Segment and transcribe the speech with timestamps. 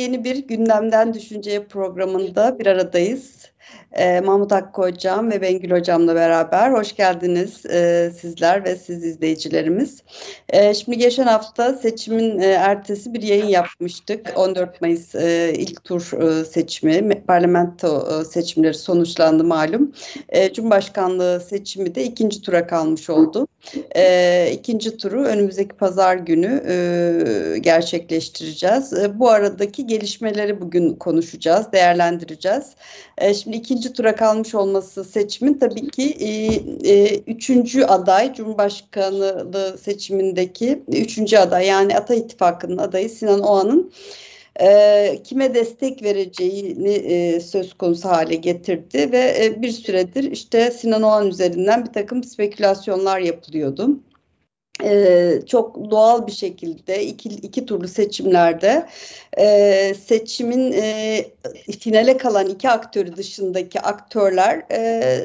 [0.00, 3.49] Yeni bir gündemden düşünceye programında bir aradayız.
[3.92, 10.02] E, Mahmut Hakkı Hocam ve Bengül Hocam'la beraber hoş geldiniz e, sizler ve siz izleyicilerimiz.
[10.48, 14.32] E, şimdi geçen hafta seçimin e, ertesi bir yayın yapmıştık.
[14.36, 19.92] 14 Mayıs e, ilk tur e, seçimi, parlamento e, seçimleri sonuçlandı malum.
[20.28, 23.46] E, Cumhurbaşkanlığı seçimi de ikinci tura kalmış oldu.
[23.96, 28.92] E, ikinci turu önümüzdeki pazar günü e, gerçekleştireceğiz.
[28.92, 32.66] E, bu aradaki gelişmeleri bugün konuşacağız, değerlendireceğiz.
[33.18, 36.28] E, şimdi ikinci tura kalmış olması seçimin tabii ki e,
[36.92, 43.92] e, üçüncü aday Cumhurbaşkanlığı seçimindeki üçüncü aday yani Ata İttifakı'nın adayı Sinan Oğan'ın
[44.60, 51.02] e, kime destek vereceğini e, söz konusu hale getirdi ve e, bir süredir işte Sinan
[51.02, 54.00] Oğan üzerinden bir takım spekülasyonlar yapılıyordu
[54.84, 58.86] e, çok doğal bir şekilde iki, iki turlu seçimlerde
[59.38, 61.24] e, seçimin e,
[61.80, 65.20] finale kalan iki aktörü dışındaki aktörler e,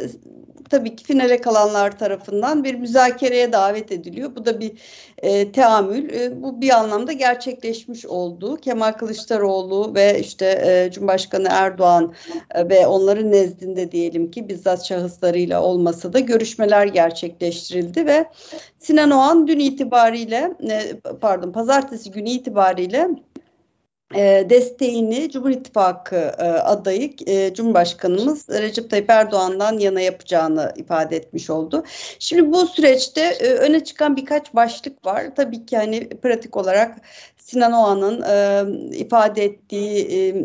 [0.70, 4.36] tabii ki finale kalanlar tarafından bir müzakereye davet ediliyor.
[4.36, 4.72] Bu da bir
[5.17, 6.14] e, teamül.
[6.14, 8.58] E, bu bir anlamda gerçekleşmiş oldu.
[8.58, 12.14] Kemal Kılıçdaroğlu ve işte e, Cumhurbaşkanı Erdoğan
[12.56, 18.26] e, ve onların nezdinde diyelim ki bizzat şahıslarıyla olmasa da görüşmeler gerçekleştirildi ve
[18.86, 23.09] Sinan Oğan dün itibariyle e, pardon pazartesi günü itibariyle
[24.16, 31.50] e, desteğini Cumhur İttifakı e, adayı e, Cumhurbaşkanımız Recep Tayyip Erdoğan'dan yana yapacağını ifade etmiş
[31.50, 31.83] oldu.
[32.19, 35.36] Şimdi bu süreçte öne çıkan birkaç başlık var.
[35.36, 36.97] Tabii ki hani pratik olarak
[37.45, 38.65] Sinan Oğan'ın e,
[38.97, 40.35] ifade ettiği e,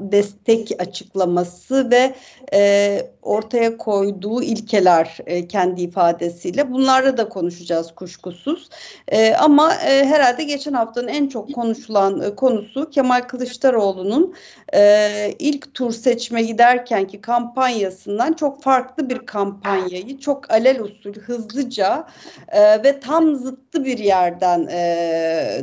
[0.00, 2.14] destek açıklaması ve
[2.52, 8.68] e, ortaya koyduğu ilkeler e, kendi ifadesiyle bunlarla da konuşacağız kuşkusuz.
[9.08, 14.34] E, ama e, herhalde geçen haftanın en çok konuşulan e, konusu Kemal Kılıçdaroğlu'nun
[14.74, 22.06] e, ilk tur seçime giderken ki kampanyasından çok farklı bir kampanyayı çok alel usul hızlıca
[22.48, 24.80] e, ve tam zıttı bir yerden e,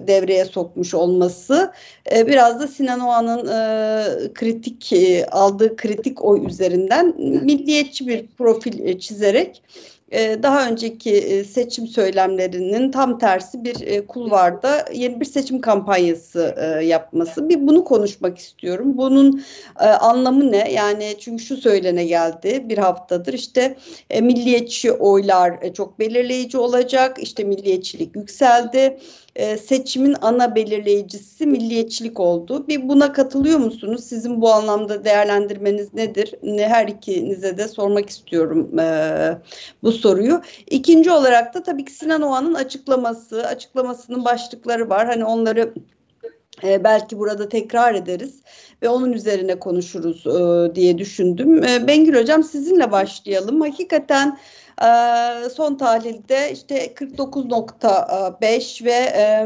[0.08, 1.72] devreye sokmuş olması
[2.16, 8.88] e, biraz da Sinan Oğan'ın e, kritik e, aldığı kritik oy üzerinden milliyetçi bir profil
[8.88, 9.62] e, çizerek
[10.44, 17.50] daha önceki e, seçim söylemlerinin tam tersi bir kulvarda yeni bir seçim kampanyası yapması.
[17.50, 18.98] Bir bunu konuşmak istiyorum.
[18.98, 19.44] Bunun
[20.00, 20.72] anlamı ne?
[20.72, 23.76] Yani çünkü şu söylene geldi bir haftadır işte
[24.22, 27.18] milliyetçi oylar çok belirleyici olacak.
[27.20, 28.98] İşte milliyetçilik yükseldi
[29.36, 32.68] e, seçimin ana belirleyicisi milliyetçilik oldu.
[32.68, 34.04] Bir buna katılıyor musunuz?
[34.04, 36.34] Sizin bu anlamda değerlendirmeniz nedir?
[36.58, 39.38] Her ikinize de sormak istiyorum e,
[39.84, 40.42] bu soruyu.
[40.70, 45.08] İkinci olarak da tabii ki Sinan Oğan'ın açıklaması, açıklamasının başlıkları var.
[45.08, 45.74] Hani onları
[46.64, 48.42] e, belki burada tekrar ederiz
[48.82, 51.64] ve onun üzerine konuşuruz e, diye düşündüm.
[51.64, 53.62] E, Bengül Hocam sizinle başlayalım.
[53.62, 54.38] Hakikaten
[54.82, 59.46] ee, son tahlilde işte 49.5 ve e,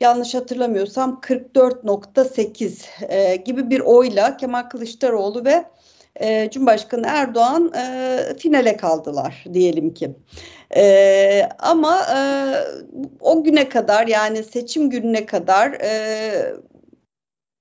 [0.00, 5.64] yanlış hatırlamıyorsam 44.8 e, gibi bir oyla Kemal Kılıçdaroğlu ve
[6.20, 10.10] e, Cumhurbaşkanı Erdoğan e, finale kaldılar diyelim ki.
[10.76, 12.18] E, ama e,
[13.20, 16.52] o güne kadar yani seçim gününe kadar e,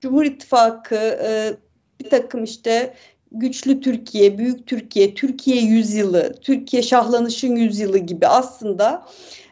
[0.01, 1.53] Cumhur İttifakı e,
[1.99, 2.93] bir takım işte
[3.31, 9.05] güçlü Türkiye, büyük Türkiye, Türkiye yüzyılı, Türkiye şahlanışın yüzyılı gibi aslında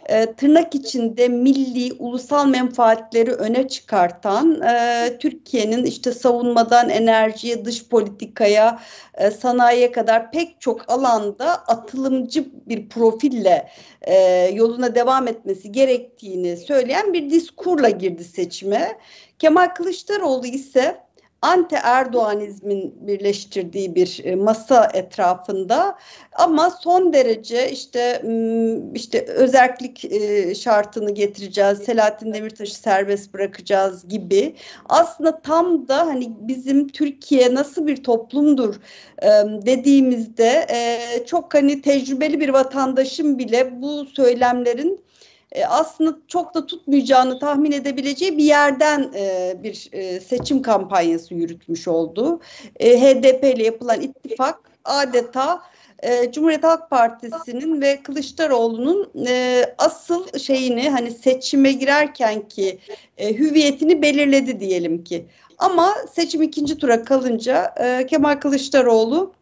[0.09, 8.79] e, tırnak içinde milli, ulusal menfaatleri öne çıkartan e, Türkiye'nin işte savunmadan enerjiye, dış politikaya,
[9.13, 13.69] e, sanayiye kadar pek çok alanda atılımcı bir profille
[14.01, 14.15] e,
[14.53, 18.97] yoluna devam etmesi gerektiğini söyleyen bir diskurla girdi seçime.
[19.39, 21.04] Kemal Kılıçdaroğlu ise
[21.45, 25.97] anti Erdoğanizmin birleştirdiği bir e, masa etrafında.
[26.33, 28.21] Ama son derece işte
[28.95, 34.55] işte özellik e, şartını getireceğiz, Selahattin Demirtaş'ı serbest bırakacağız gibi.
[34.89, 38.75] Aslında tam da hani bizim Türkiye nasıl bir toplumdur
[39.65, 40.67] dediğimizde
[41.27, 45.04] çok hani tecrübeli bir vatandaşın bile bu söylemlerin
[45.55, 51.87] e, aslında çok da tutmayacağını tahmin edebileceği bir yerden e, bir e, seçim kampanyası yürütmüş
[51.87, 52.39] oldu.
[52.79, 55.61] E, HDP ile yapılan ittifak adeta
[56.03, 62.79] e, Cumhuriyet Halk Partisi'nin ve Kılıçdaroğlu'nun e, asıl şeyini hani seçime girerken ki
[63.17, 65.25] e, hüviyetini belirledi diyelim ki.
[65.57, 69.33] Ama seçim ikinci tura kalınca e, Kemal Kılıçdaroğlu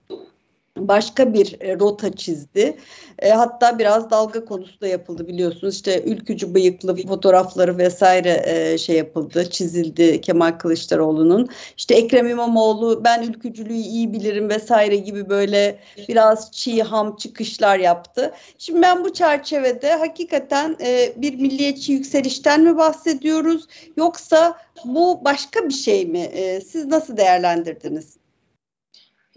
[0.77, 2.77] başka bir e, rota çizdi.
[3.19, 5.75] E, hatta biraz dalga konusu da yapıldı biliyorsunuz.
[5.75, 11.49] İşte ülkücü bıyıklı fotoğrafları vesaire e, şey yapıldı, çizildi Kemal Kılıçdaroğlu'nun.
[11.77, 15.79] İşte Ekrem İmamoğlu ben ülkücülüğü iyi bilirim vesaire gibi böyle
[16.09, 18.33] biraz çiğ ham çıkışlar yaptı.
[18.57, 23.67] Şimdi ben bu çerçevede hakikaten e, bir milliyetçi yükselişten mi bahsediyoruz
[23.97, 26.19] yoksa bu başka bir şey mi?
[26.19, 28.22] E, siz nasıl değerlendirdiniz?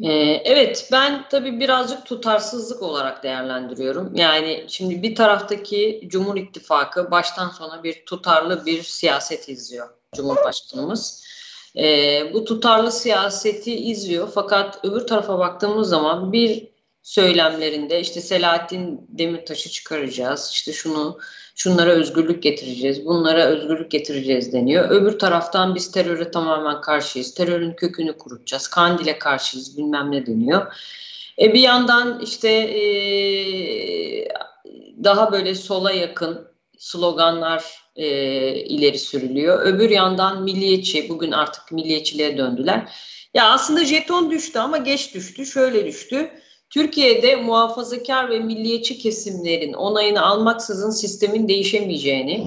[0.02, 4.16] Ee, evet ben tabii birazcık tutarsızlık olarak değerlendiriyorum.
[4.16, 11.26] Yani şimdi bir taraftaki Cumhur İttifakı baştan sona bir tutarlı bir siyaset izliyor Cumhurbaşkanımız.
[11.76, 16.69] Ee, bu tutarlı siyaseti izliyor fakat öbür tarafa baktığımız zaman bir
[17.02, 21.19] söylemlerinde işte Selahattin Demirtaş'ı çıkaracağız, işte şunu
[21.56, 24.91] şunlara özgürlük getireceğiz, bunlara özgürlük getireceğiz deniyor.
[24.91, 30.75] Öbür taraftan biz teröre tamamen karşıyız, terörün kökünü kurutacağız, Kandil'e karşıyız bilmem ne deniyor.
[31.38, 32.85] E bir yandan işte e,
[35.05, 36.49] daha böyle sola yakın
[36.79, 37.64] sloganlar
[37.97, 38.06] e,
[38.55, 39.62] ileri sürülüyor.
[39.62, 42.93] Öbür yandan milliyetçi, bugün artık milliyetçiliğe döndüler.
[43.35, 46.31] Ya aslında jeton düştü ama geç düştü, şöyle düştü.
[46.70, 52.46] Türkiye'de muhafazakar ve milliyetçi kesimlerin onayını almaksızın sistemin değişemeyeceğini,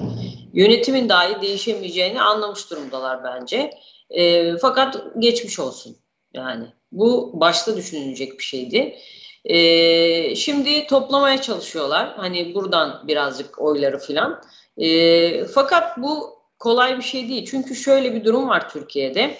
[0.52, 3.70] yönetimin dahi değişemeyeceğini anlamış durumdalar bence.
[4.10, 5.96] E, fakat geçmiş olsun
[6.34, 6.66] yani.
[6.92, 8.96] Bu başta düşünülecek bir şeydi.
[9.44, 12.14] E, şimdi toplamaya çalışıyorlar.
[12.16, 14.42] Hani buradan birazcık oyları filan.
[14.76, 17.48] E, fakat bu kolay bir şey değil.
[17.50, 19.36] Çünkü şöyle bir durum var Türkiye'de.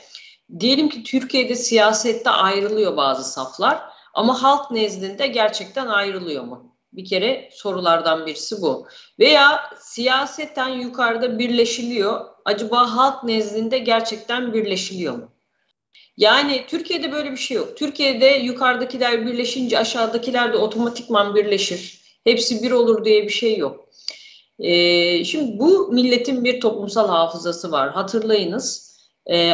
[0.61, 3.81] Diyelim ki Türkiye'de siyasette ayrılıyor bazı saflar
[4.15, 6.77] ama halk nezdinde gerçekten ayrılıyor mu?
[6.93, 8.87] Bir kere sorulardan birisi bu.
[9.19, 12.27] Veya siyaseten yukarıda birleşiliyor.
[12.45, 15.29] Acaba halk nezdinde gerçekten birleşiliyor mu?
[16.17, 17.77] Yani Türkiye'de böyle bir şey yok.
[17.77, 22.01] Türkiye'de yukarıdakiler birleşince aşağıdakiler de otomatikman birleşir.
[22.25, 23.89] Hepsi bir olur diye bir şey yok.
[24.59, 27.91] Ee, şimdi bu milletin bir toplumsal hafızası var.
[27.91, 28.97] Hatırlayınız.
[29.31, 29.53] E,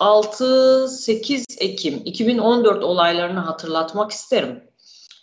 [0.00, 4.64] 6-8 Ekim 2014 olaylarını hatırlatmak isterim.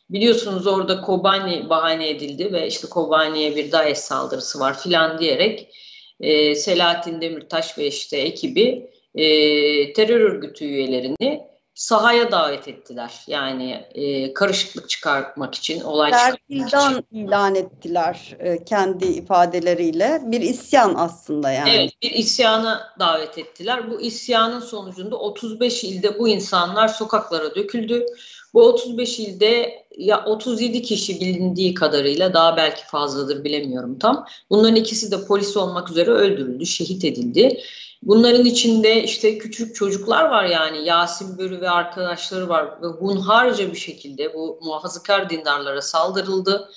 [0.10, 5.76] Biliyorsunuz orada Kobani bahane edildi ve işte Kobani'ye bir DAEŞ saldırısı var filan diyerek
[6.20, 9.26] e, Selahattin Demirtaş ve işte ekibi e,
[9.94, 13.22] terör örgütü üyelerini sahaya davet ettiler.
[13.28, 17.26] Yani e, karışıklık çıkartmak için, olay çıkartmak için.
[17.28, 20.22] ilan ettiler e, kendi ifadeleriyle.
[20.24, 21.70] Bir isyan aslında yani.
[21.70, 23.92] Evet, bir isyana davet ettiler.
[23.92, 28.06] Bu isyanın sonucunda 35 ilde bu insanlar sokaklara döküldü.
[28.54, 34.26] Bu 35 ilde ya 37 kişi bilindiği kadarıyla daha belki fazladır bilemiyorum tam.
[34.50, 37.62] Bunların ikisi de polis olmak üzere öldürüldü, şehit edildi.
[38.06, 43.78] Bunların içinde işte küçük çocuklar var yani Yasin Börü ve arkadaşları var ve hunharca bir
[43.78, 46.70] şekilde bu muhafazakar dindarlara saldırıldı.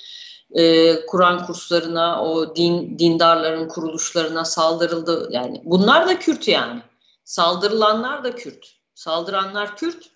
[0.51, 5.29] Ee, Kur'an kurslarına, o din dindarların kuruluşlarına saldırıldı.
[5.31, 6.83] Yani bunlar da Kürt yani.
[7.25, 8.67] Saldırılanlar da Kürt.
[8.95, 10.11] Saldıranlar Kürt,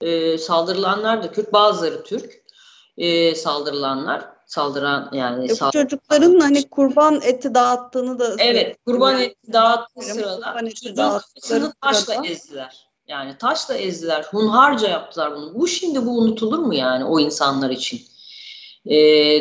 [0.00, 1.52] e, saldırılanlar da Kürt.
[1.52, 2.44] Bazıları Türk
[2.98, 10.02] e, saldırılanlar saldıran yani e, çocukların hani kurban eti dağıttığını da Evet, kurban eti dağıttığı
[10.02, 10.94] sırada kurban eti
[11.80, 12.26] taşla sırada.
[12.26, 12.88] ezdiler.
[13.08, 14.22] Yani taşla ezdiler.
[14.22, 15.54] Hunharca yaptılar bunu.
[15.54, 18.00] Bu şimdi bu unutulur mu yani o insanlar için?
[18.86, 18.96] E,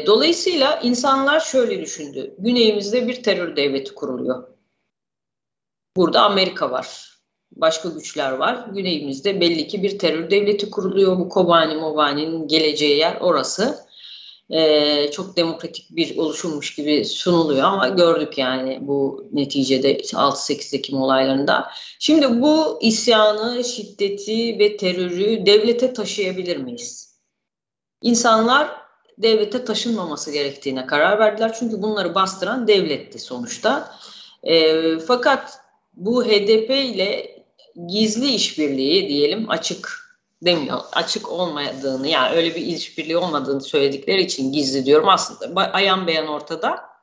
[0.08, 2.36] dolayısıyla insanlar şöyle düşündü.
[2.38, 4.48] Güneyimizde bir terör devleti kuruluyor.
[5.98, 7.18] Burada Amerika var.
[7.52, 8.68] Başka güçler var.
[8.74, 11.20] Güneyimizde belli ki bir terör devleti kuruluyor.
[11.20, 13.93] Bu Kobani Mobani'nin geleceği yer orası
[14.50, 21.72] e, çok demokratik bir oluşummuş gibi sunuluyor ama gördük yani bu neticede 6-8 Ekim olaylarında.
[22.00, 27.20] Şimdi bu isyanı, şiddeti ve terörü devlete taşıyabilir miyiz?
[28.02, 28.70] İnsanlar
[29.18, 31.56] devlete taşınmaması gerektiğine karar verdiler.
[31.60, 33.96] Çünkü bunları bastıran devletti sonuçta.
[34.44, 35.60] E, fakat
[35.94, 37.44] bu HDP ile
[37.88, 40.03] gizli işbirliği diyelim açık
[40.46, 40.80] demiyor.
[40.94, 45.10] Açık olmadığını yani öyle bir işbirliği olmadığını söyledikleri için gizli diyorum.
[45.10, 46.94] Aslında ayan beyan ortada.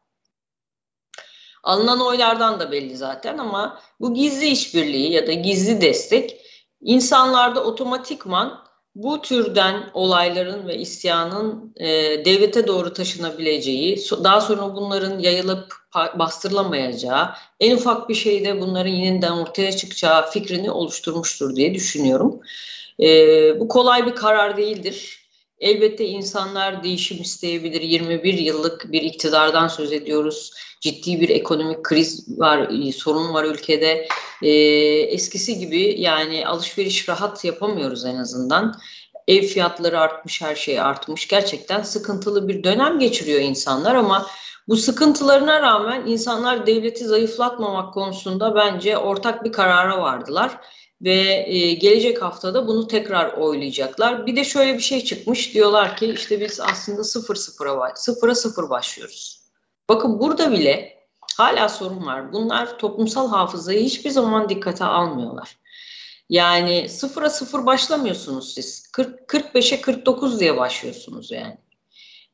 [1.62, 6.40] Alınan oylardan da belli zaten ama bu gizli işbirliği ya da gizli destek
[6.80, 11.87] insanlarda otomatikman bu türden olayların ve isyanın e,
[12.25, 17.30] devlete doğru taşınabileceği, daha sonra bunların yayılıp bastırılamayacağı,
[17.61, 22.40] en ufak bir şeyde bunların yeniden ortaya çıkacağı fikrini oluşturmuştur diye düşünüyorum.
[23.02, 25.21] E, bu kolay bir karar değildir.
[25.59, 27.80] Elbette insanlar değişim isteyebilir.
[27.80, 30.52] 21 yıllık bir iktidardan söz ediyoruz.
[30.80, 34.09] Ciddi bir ekonomik kriz var, sorun var ülkede.
[34.42, 34.50] E,
[35.00, 38.75] eskisi gibi yani alışveriş rahat yapamıyoruz en azından.
[39.28, 41.28] Ev fiyatları artmış, her şey artmış.
[41.28, 44.26] Gerçekten sıkıntılı bir dönem geçiriyor insanlar ama
[44.69, 50.61] bu sıkıntılarına rağmen insanlar devleti zayıflatmamak konusunda bence ortak bir karara vardılar
[51.02, 54.26] ve e, gelecek haftada bunu tekrar oylayacaklar.
[54.26, 58.71] Bir de şöyle bir şey çıkmış diyorlar ki işte biz aslında sıfır sıfıra sıfıra sıfır
[58.71, 59.40] başlıyoruz.
[59.88, 61.00] Bakın burada bile
[61.37, 62.33] hala sorun var.
[62.33, 65.57] Bunlar toplumsal hafızayı hiçbir zaman dikkate almıyorlar.
[66.28, 68.92] Yani sıfıra sıfır başlamıyorsunuz siz.
[68.92, 71.59] 40, 45'e 49 diye başlıyorsunuz yani.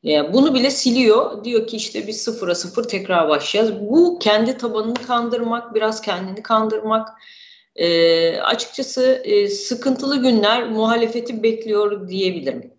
[0.03, 0.33] yani.
[0.33, 1.43] Bunu bile siliyor.
[1.43, 3.81] Diyor ki işte biz sıfıra sıfır tekrar başlayacağız.
[3.81, 7.09] Bu kendi tabanını kandırmak, biraz kendini kandırmak.
[7.77, 12.73] E, açıkçası e, sıkıntılı günler muhalefeti bekliyor diyebilirim.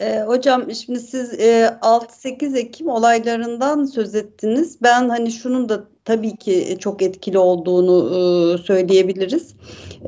[0.00, 4.78] E, hocam şimdi siz e, 6-8 Ekim olaylarından söz ettiniz.
[4.82, 9.54] Ben hani şunun da tabii ki çok etkili olduğunu e, söyleyebiliriz.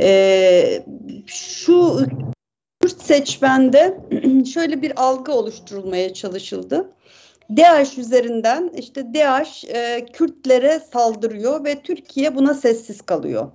[0.00, 0.84] E,
[1.26, 2.06] şu
[2.80, 4.00] Kürt seçmende
[4.54, 6.92] şöyle bir algı oluşturulmaya çalışıldı.
[7.56, 13.50] DAEŞ üzerinden işte DAEŞ e, Kürtlere saldırıyor ve Türkiye buna sessiz kalıyor.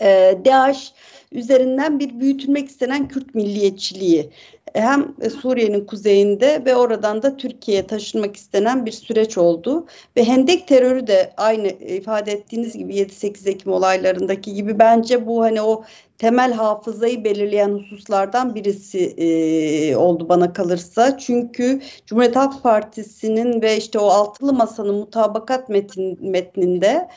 [0.00, 0.92] E, DAEŞ
[1.32, 4.30] üzerinden bir büyütülmek istenen Kürt milliyetçiliği
[4.74, 9.86] hem Suriye'nin kuzeyinde ve oradan da Türkiye'ye taşınmak istenen bir süreç oldu.
[10.16, 15.62] Ve Hendek terörü de aynı ifade ettiğiniz gibi 7-8 Ekim olaylarındaki gibi bence bu hani
[15.62, 15.84] o
[16.18, 21.18] temel hafızayı belirleyen hususlardan birisi e, oldu bana kalırsa.
[21.18, 27.08] Çünkü Cumhuriyet Halk Partisi'nin ve işte o altılı masanın mutabakat metin, metninde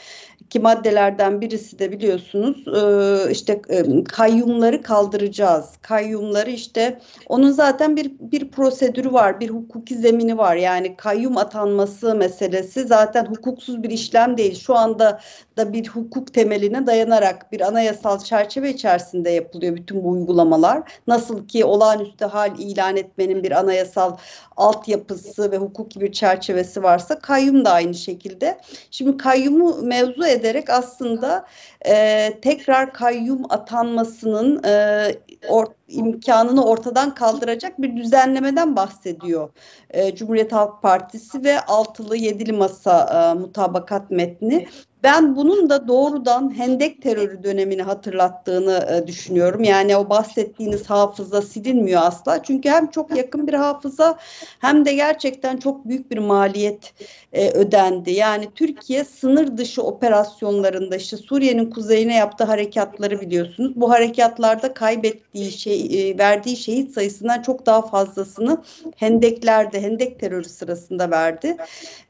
[0.54, 5.66] ki maddelerden birisi de biliyorsunuz e, işte e, kayyumları kaldıracağız.
[5.82, 10.56] Kayyumları işte onun zaten bir bir prosedürü var, bir hukuki zemini var.
[10.56, 14.56] Yani kayyum atanması meselesi zaten hukuksuz bir işlem değil.
[14.56, 15.20] Şu anda
[15.58, 20.84] da bir hukuk temeline dayanarak bir anayasal çerçeve içerisinde yapılıyor bütün bu uygulamalar.
[21.08, 24.18] Nasıl ki olağanüstü hal ilan etmenin bir anayasal
[24.58, 28.60] altyapısı ve hukuki bir çerçevesi varsa kayyum da aynı şekilde.
[28.92, 31.46] Şimdi kayyumu mevzu ederek aslında
[31.86, 35.06] e, tekrar kayyum atanmasının e,
[35.50, 39.50] or, imkanını ortadan kaldıracak bir düzenlemeden bahsediyor.
[39.90, 44.68] E, Cumhuriyet Halk Partisi ve altılı yedili masa e, mutabakat metni.
[45.04, 49.64] Ben bunun da doğrudan Hendek terörü dönemini hatırlattığını e, düşünüyorum.
[49.64, 52.44] Yani o bahsettiğiniz hafıza silinmiyor asla.
[52.44, 54.18] Çünkü hem çok yakın bir hafıza
[54.60, 56.94] hem de gerçekten çok büyük bir maliyet
[57.34, 58.12] e, ödendi.
[58.12, 63.72] Yani Türkiye sınır dışı operasyonlarında işte Suriye'nin kuzeyine yaptığı harekatları biliyorsunuz.
[63.76, 68.64] Bu harekatlarda kaybettiği şey, e, verdiği şehit sayısından çok daha fazlasını
[68.96, 71.58] Hendekler'de, Hendek terörü sırasında verdi.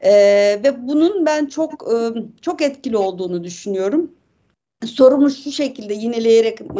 [0.01, 0.11] E,
[0.63, 1.95] ve bunun ben çok e,
[2.41, 4.11] çok etkili olduğunu düşünüyorum.
[4.85, 6.71] Sorumu şu şekilde yineleyerek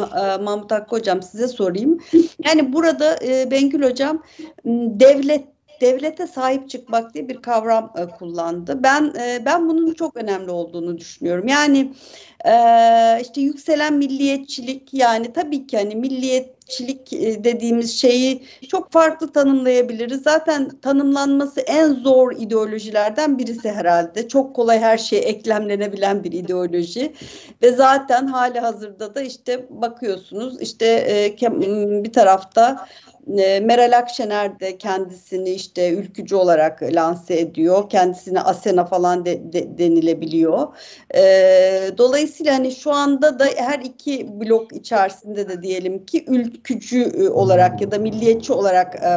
[0.41, 1.99] Mahmut Hakkı Hocam size sorayım.
[2.45, 3.19] Yani burada
[3.51, 4.23] Bengül Hocam
[4.65, 8.83] devlet devlete sahip çıkmak diye bir kavram e, kullandı.
[8.83, 11.47] Ben e, ben bunun çok önemli olduğunu düşünüyorum.
[11.47, 11.93] Yani
[12.45, 12.53] e,
[13.21, 16.62] işte yükselen milliyetçilik yani tabii ki hani milliyetçilik
[17.11, 20.21] e, dediğimiz şeyi çok farklı tanımlayabiliriz.
[20.21, 24.27] Zaten tanımlanması en zor ideolojilerden birisi herhalde.
[24.27, 27.13] Çok kolay her şeye eklemlenebilen bir ideoloji
[27.61, 31.37] ve zaten hali hazırda da işte bakıyorsunuz işte e,
[32.03, 32.87] bir tarafta
[33.37, 37.89] e, Meral Akşener de kendisini işte ülkücü olarak lanse ediyor.
[37.89, 40.67] Kendisine Asena falan de, de, denilebiliyor.
[41.15, 41.21] E,
[41.97, 46.52] dolayısıyla hani şu anda da her iki blok içerisinde de diyelim ki ülkücü
[46.93, 49.07] e, olarak ya da milliyetçi olarak e,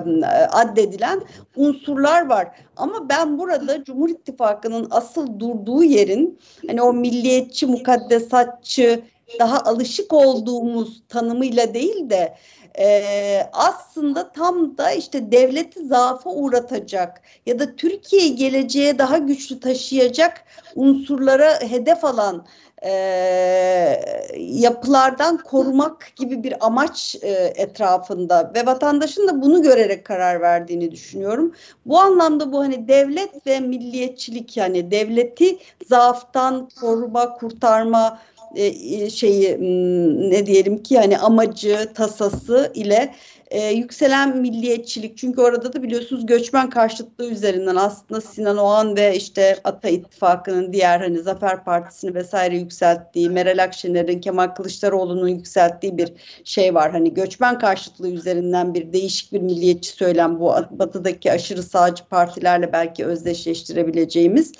[0.50, 1.22] addedilen
[1.56, 2.48] unsurlar var.
[2.76, 9.02] Ama ben burada Cumhur İttifakı'nın asıl durduğu yerin hani o milliyetçi, mukaddesatçı,
[9.38, 12.36] daha alışık olduğumuz tanımıyla değil de
[12.78, 20.44] e, aslında tam da işte devleti zaafa uğratacak ya da Türkiye'yi geleceğe daha güçlü taşıyacak
[20.74, 22.46] unsurlara hedef alan
[22.84, 22.90] e,
[24.36, 31.54] yapılardan korumak gibi bir amaç e, etrafında ve vatandaşın da bunu görerek karar verdiğini düşünüyorum.
[31.86, 38.18] Bu anlamda bu hani devlet ve milliyetçilik yani devleti zaaftan koruma, kurtarma,
[38.54, 39.56] e, şeyi
[40.30, 43.14] ne diyelim ki yani amacı, tasası ile
[43.50, 45.18] e, yükselen milliyetçilik.
[45.18, 51.00] Çünkü orada da biliyorsunuz göçmen karşıtlığı üzerinden aslında Sinan Oğan ve işte Ata İttifakı'nın diğer
[51.00, 56.12] hani Zafer Partisi'ni vesaire yükselttiği, Meral Akşener'in, Kemal Kılıçdaroğlu'nun yükselttiği bir
[56.44, 56.92] şey var.
[56.92, 63.06] Hani göçmen karşıtlığı üzerinden bir değişik bir milliyetçi söylem bu batıdaki aşırı sağcı partilerle belki
[63.06, 64.52] özdeşleştirebileceğimiz.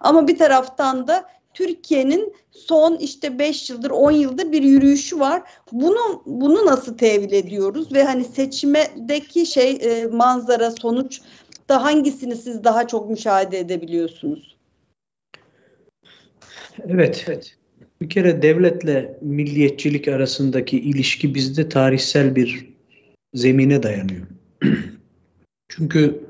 [0.00, 5.42] Ama bir taraftan da Türkiye'nin son işte 5 yıldır 10 yıldır bir yürüyüşü var.
[5.72, 11.20] Bunu bunu nasıl tevil ediyoruz ve hani seçimdeki şey e, manzara sonuç
[11.68, 14.56] da hangisini siz daha çok müşahede edebiliyorsunuz?
[16.88, 17.56] Evet, evet.
[18.00, 22.68] Bir kere devletle milliyetçilik arasındaki ilişki bizde tarihsel bir
[23.34, 24.26] zemine dayanıyor.
[25.68, 26.20] Çünkü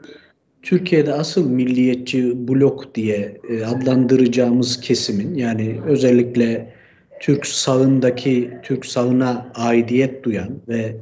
[0.63, 6.75] Türkiye'de asıl milliyetçi blok diye e, adlandıracağımız kesimin yani özellikle
[7.21, 10.97] Türk sağındaki Türk sağına aidiyet duyan ve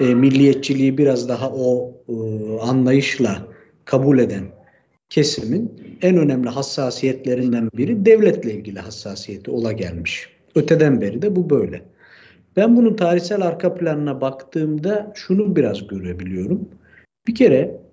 [0.00, 2.14] e, milliyetçiliği biraz daha o e,
[2.60, 3.48] anlayışla
[3.84, 4.44] kabul eden
[5.10, 5.72] kesimin
[6.02, 10.28] en önemli hassasiyetlerinden biri devletle ilgili hassasiyeti ola gelmiş.
[10.54, 11.82] Öteden beri de bu böyle.
[12.56, 16.68] Ben bunun tarihsel arka planına baktığımda şunu biraz görebiliyorum.
[17.28, 17.85] Bir kere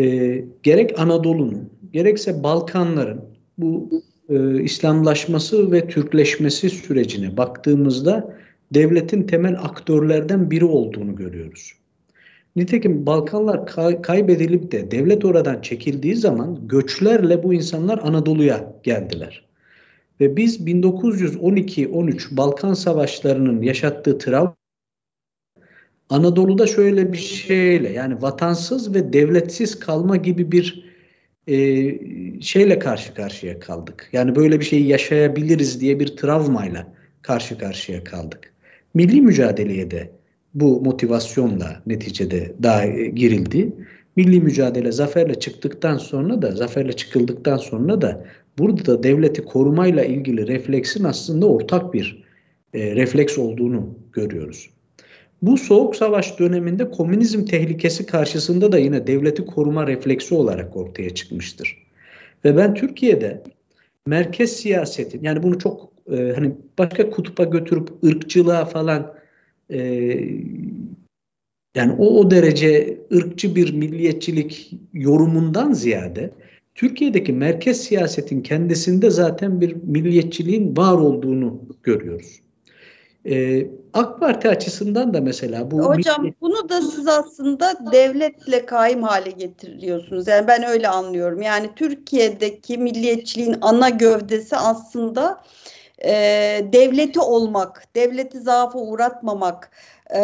[0.00, 3.20] e, gerek Anadolu'nun gerekse Balkanların
[3.58, 3.90] bu
[4.28, 8.36] e, İslamlaşması ve Türkleşmesi sürecine baktığımızda
[8.74, 11.72] devletin temel aktörlerden biri olduğunu görüyoruz.
[12.56, 19.44] Nitekim Balkanlar kay- kaybedilip de devlet oradan çekildiği zaman göçlerle bu insanlar Anadolu'ya geldiler.
[20.20, 24.56] Ve biz 1912-13 Balkan Savaşları'nın yaşattığı travma
[26.10, 30.84] Anadolu'da şöyle bir şeyle yani vatansız ve devletsiz kalma gibi bir
[31.46, 31.56] e,
[32.40, 34.08] şeyle karşı karşıya kaldık.
[34.12, 38.52] Yani böyle bir şeyi yaşayabiliriz diye bir travmayla karşı karşıya kaldık.
[38.94, 40.10] Milli mücadeleye de
[40.54, 43.72] bu motivasyonla neticede daha girildi.
[44.16, 48.24] Milli mücadele zaferle çıktıktan sonra da zaferle çıkıldıktan sonra da
[48.58, 52.24] burada da devleti korumayla ilgili refleksin aslında ortak bir
[52.74, 54.70] e, refleks olduğunu görüyoruz.
[55.44, 61.78] Bu soğuk savaş döneminde komünizm tehlikesi karşısında da yine devleti koruma refleksi olarak ortaya çıkmıştır.
[62.44, 63.42] Ve ben Türkiye'de
[64.06, 69.14] merkez siyasetin yani bunu çok e, hani başka kutupa götürüp ırkçılığa falan
[69.70, 69.78] e,
[71.74, 76.30] yani o o derece ırkçı bir milliyetçilik yorumundan ziyade
[76.74, 82.43] Türkiye'deki merkez siyasetin kendisinde zaten bir milliyetçiliğin var olduğunu görüyoruz.
[83.26, 85.78] Ee, AK Parti açısından da mesela bu...
[85.78, 90.28] Hocam bunu da siz aslında devletle kaim hale getiriyorsunuz.
[90.28, 91.42] Yani ben öyle anlıyorum.
[91.42, 95.42] Yani Türkiye'deki milliyetçiliğin ana gövdesi aslında
[96.04, 96.12] e,
[96.72, 99.70] devleti olmak, devleti zaafa uğratmamak,
[100.10, 100.20] e,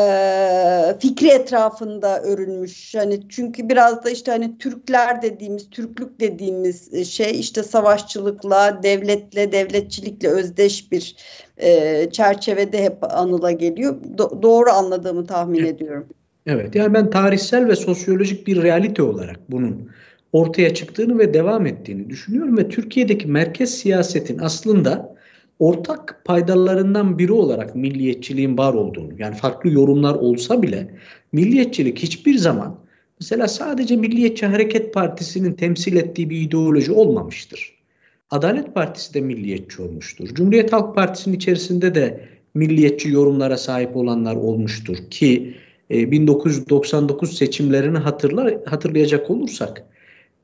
[1.01, 2.95] fikri etrafında örülmüş.
[2.95, 10.29] Hani çünkü biraz da işte hani Türkler dediğimiz, Türklük dediğimiz şey işte savaşçılıkla, devletle, devletçilikle
[10.29, 11.17] özdeş bir
[11.59, 13.97] e, çerçevede hep anıla geliyor.
[14.17, 15.75] Do- doğru anladığımı tahmin evet.
[15.75, 16.07] ediyorum.
[16.47, 19.91] Evet yani ben tarihsel ve sosyolojik bir realite olarak bunun
[20.33, 25.20] ortaya çıktığını ve devam ettiğini düşünüyorum ve Türkiye'deki merkez siyasetin aslında
[25.61, 30.91] ortak paydalarından biri olarak milliyetçiliğin var olduğunu yani farklı yorumlar olsa bile
[31.33, 32.79] milliyetçilik hiçbir zaman
[33.21, 37.81] mesela sadece Milliyetçi Hareket Partisi'nin temsil ettiği bir ideoloji olmamıştır.
[38.31, 40.29] Adalet Partisi de milliyetçi olmuştur.
[40.29, 42.21] Cumhuriyet Halk Partisi'nin içerisinde de
[42.55, 45.55] milliyetçi yorumlara sahip olanlar olmuştur ki
[45.91, 49.85] 1999 e, seçimlerini hatırlar, hatırlayacak olursak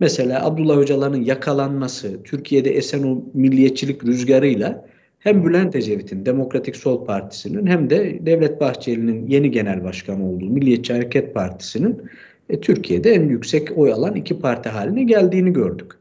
[0.01, 4.87] mesela Abdullah Öcalan'ın yakalanması Türkiye'de esen o milliyetçilik rüzgarıyla
[5.27, 10.93] hem Bülent Ecevit'in Demokratik Sol Partisi'nin hem de Devlet Bahçeli'nin yeni genel başkanı olduğu Milliyetçi
[10.93, 12.03] Hareket Partisi'nin
[12.51, 15.93] e, Türkiye'de en yüksek oy alan iki parti haline geldiğini gördük.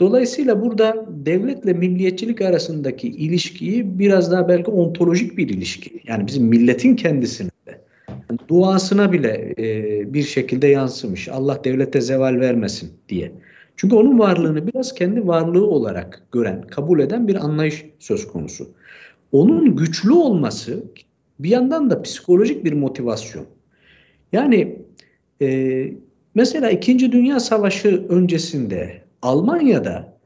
[0.00, 5.90] Dolayısıyla burada devletle milliyetçilik arasındaki ilişkiyi biraz daha belki ontolojik bir ilişki.
[6.06, 7.78] Yani bizim milletin kendisine de
[8.48, 11.28] duasına bile e, bir şekilde yansımış.
[11.28, 13.32] Allah devlete zeval vermesin diye.
[13.76, 18.70] Çünkü onun varlığını biraz kendi varlığı olarak gören, kabul eden bir anlayış söz konusu.
[19.32, 20.84] Onun güçlü olması
[21.38, 23.46] bir yandan da psikolojik bir motivasyon.
[24.32, 24.78] Yani
[25.42, 25.88] e,
[26.34, 30.18] mesela İkinci Dünya Savaşı öncesinde Almanya'da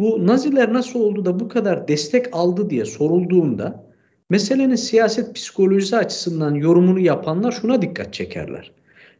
[0.00, 3.84] bu Naziler nasıl oldu da bu kadar destek aldı diye sorulduğunda
[4.30, 8.72] meselenin siyaset psikolojisi açısından yorumunu yapanlar şuna dikkat çekerler.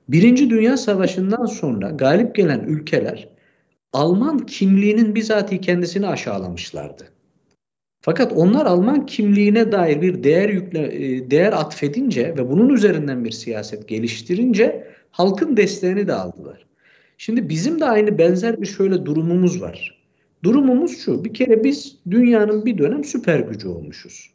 [0.09, 3.29] Birinci Dünya Savaşı'ndan sonra galip gelen ülkeler
[3.95, 7.09] Alman kimliğinin bizatihi kendisini aşağılamışlardı.
[8.01, 13.31] Fakat onlar Alman kimliğine dair bir değer yükle, e, değer atfedince ve bunun üzerinden bir
[13.31, 16.67] siyaset geliştirince halkın desteğini de aldılar.
[17.19, 19.99] Şimdi bizim de aynı benzer bir şöyle durumumuz var.
[20.43, 21.25] Durumumuz şu.
[21.25, 24.31] Bir kere biz dünyanın bir dönem süper gücü olmuşuz.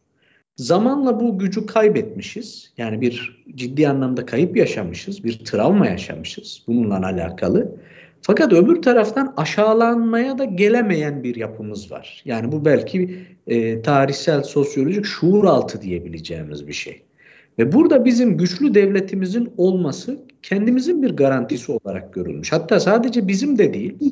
[0.56, 2.74] Zamanla bu gücü kaybetmişiz.
[2.78, 5.24] Yani bir ciddi anlamda kayıp yaşamışız.
[5.24, 7.76] Bir travma yaşamışız bununla alakalı.
[8.22, 12.22] Fakat öbür taraftan aşağılanmaya da gelemeyen bir yapımız var.
[12.26, 17.04] Yani bu belki e, tarihsel, sosyolojik şuur altı diyebileceğimiz bir şey.
[17.60, 22.52] Ve burada bizim güçlü devletimizin olması kendimizin bir garantisi olarak görülmüş.
[22.52, 24.12] Hatta sadece bizim de değil,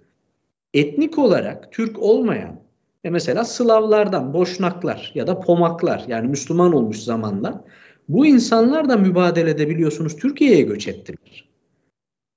[0.73, 2.59] etnik olarak Türk olmayan,
[3.03, 7.63] e mesela Slavlardan, Boşnaklar ya da Pomaklar yani Müslüman olmuş zamanla
[8.09, 11.47] bu insanlar da mübadelede biliyorsunuz Türkiye'ye göç ettiler.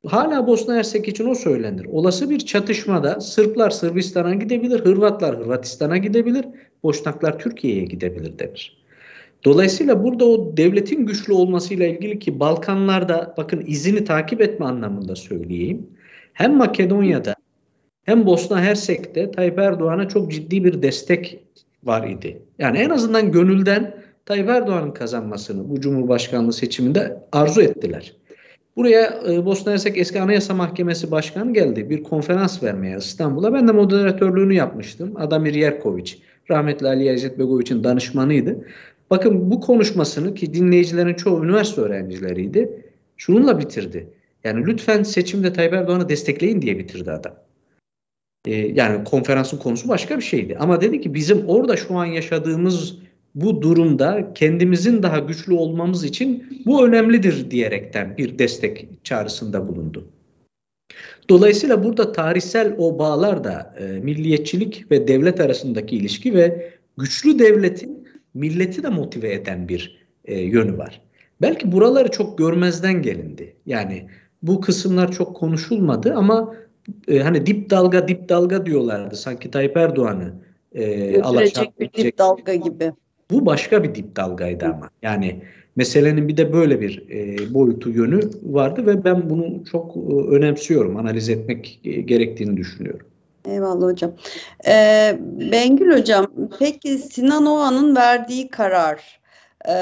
[0.07, 1.85] Hala Bosna Hersek için o söylenir.
[1.85, 6.45] Olası bir çatışmada Sırplar Sırbistan'a gidebilir, Hırvatlar Hırvatistan'a gidebilir,
[6.83, 8.81] Boşnaklar Türkiye'ye gidebilir denir.
[9.45, 15.87] Dolayısıyla burada o devletin güçlü olmasıyla ilgili ki Balkanlarda bakın izini takip etme anlamında söyleyeyim.
[16.33, 17.35] Hem Makedonya'da
[18.05, 21.41] hem Bosna Hersek'te Tayyip Erdoğan'a çok ciddi bir destek
[21.85, 22.43] var idi.
[22.59, 23.95] Yani en azından gönülden
[24.27, 28.20] Tayyip Erdoğan'ın kazanmasını bu Cumhurbaşkanlığı seçiminde arzu ettiler.
[28.77, 33.55] Buraya e, Bosna Hersek Eski Anayasa Mahkemesi Başkanı geldi bir konferans vermeye İstanbul'a.
[33.55, 35.13] Ben de moderatörlüğünü yapmıştım.
[35.17, 36.19] Adamir Yerkoviç,
[36.51, 38.65] rahmetli Ali Yazet Begoviç'in danışmanıydı.
[39.11, 42.85] Bakın bu konuşmasını ki dinleyicilerin çoğu üniversite öğrencileriydi.
[43.17, 44.09] Şununla bitirdi.
[44.45, 47.35] Yani lütfen seçimde Tayyip Erdoğan'ı destekleyin diye bitirdi adam.
[48.47, 50.57] Ee, yani konferansın konusu başka bir şeydi.
[50.61, 52.99] Ama dedi ki bizim orada şu an yaşadığımız
[53.35, 60.09] bu durumda kendimizin daha güçlü olmamız için bu önemlidir diyerekten bir destek çağrısında bulundu.
[61.29, 68.09] Dolayısıyla burada tarihsel o bağlar da e, milliyetçilik ve devlet arasındaki ilişki ve güçlü devletin
[68.35, 71.01] milleti de motive eden bir e, yönü var.
[71.41, 73.57] Belki buraları çok görmezden gelindi.
[73.67, 74.07] Yani
[74.43, 76.55] bu kısımlar çok konuşulmadı ama
[77.09, 80.35] e, hani dip dalga dip dalga diyorlardı sanki Tayyip Erdoğan'ı
[80.75, 81.15] e,
[81.81, 82.93] bir dip dalga gibi.
[83.31, 84.91] Bu başka bir dip dalgaydı ama.
[85.03, 85.43] Yani
[85.77, 90.97] meselenin bir de böyle bir e, boyutu yönü vardı ve ben bunu çok e, önemsiyorum.
[90.97, 93.07] Analiz etmek e, gerektiğini düşünüyorum.
[93.49, 94.13] Eyvallah hocam.
[94.67, 95.19] Ee,
[95.53, 96.27] Bengül hocam,
[96.59, 99.21] peki Sinan Oğan'ın verdiği karar,
[99.69, 99.75] e,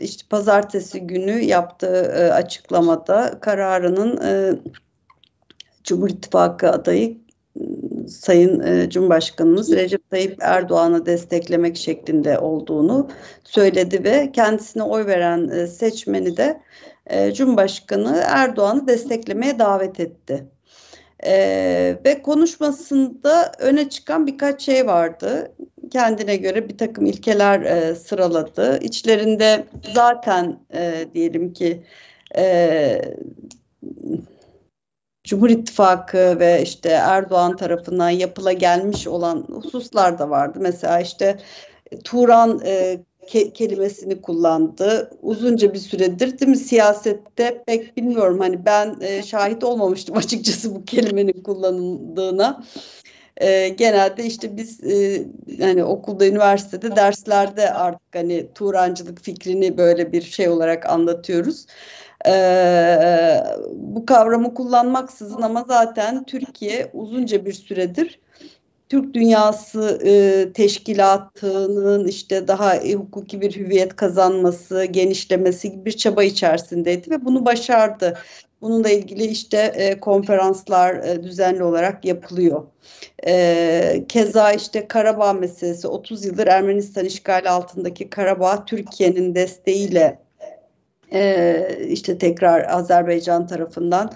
[0.00, 4.58] işte pazartesi günü yaptığı e, açıklamada kararının e,
[5.84, 7.16] Cumhur İttifakı adayı
[8.08, 13.08] Sayın e, Cumhurbaşkanımız Recep Tayyip Erdoğan'ı desteklemek şeklinde olduğunu
[13.44, 16.60] söyledi ve kendisine oy veren e, seçmeni de
[17.06, 20.46] e, Cumhurbaşkanı Erdoğan'ı desteklemeye davet etti.
[21.24, 25.52] Ee, ve konuşmasında öne çıkan birkaç şey vardı.
[25.90, 28.78] Kendine göre bir takım ilkeler e, sıraladı.
[28.82, 29.64] İçlerinde
[29.94, 31.82] zaten e, diyelim ki
[32.36, 33.02] e,
[35.26, 40.58] Cumhur İttifakı ve işte Erdoğan tarafından yapıla gelmiş olan hususlar da vardı.
[40.62, 41.38] Mesela işte
[42.04, 45.10] Turan e, ke- kelimesini kullandı.
[45.22, 50.84] Uzunca bir süredir değil mi siyasette pek bilmiyorum hani ben e, şahit olmamıştım açıkçası bu
[50.84, 52.64] kelimenin kullanıldığına.
[53.36, 55.26] E, genelde işte biz e,
[55.60, 61.66] hani okulda, üniversitede derslerde artık hani Turancılık fikrini böyle bir şey olarak anlatıyoruz.
[62.26, 63.40] Ee,
[63.72, 68.20] bu kavramı kullanmaksızın ama zaten Türkiye uzunca bir süredir
[68.88, 76.24] Türk Dünyası e, Teşkilatı'nın işte daha e, hukuki bir hüviyet kazanması, genişlemesi gibi bir çaba
[76.24, 78.18] içerisindeydi ve bunu başardı.
[78.60, 82.64] Bununla ilgili işte e, konferanslar e, düzenli olarak yapılıyor.
[83.26, 90.25] E, keza işte Karabağ meselesi 30 yıldır Ermenistan işgali altındaki Karabağ Türkiye'nin desteğiyle
[91.12, 94.12] e, işte tekrar Azerbaycan tarafından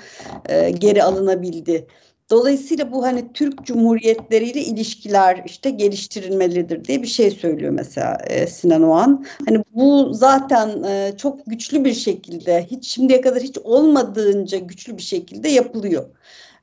[0.48, 1.86] e, geri alınabildi.
[2.30, 8.82] Dolayısıyla bu hani Türk Cumhuriyetleriyle ilişkiler işte geliştirilmelidir diye bir şey söylüyor mesela e, Sinan
[8.82, 9.26] Oğan.
[9.48, 15.02] Hani bu zaten e, çok güçlü bir şekilde hiç şimdiye kadar hiç olmadığınca güçlü bir
[15.02, 16.04] şekilde yapılıyor.